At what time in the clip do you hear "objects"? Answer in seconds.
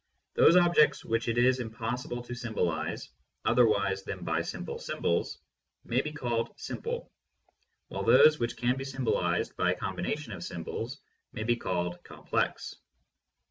0.55-1.05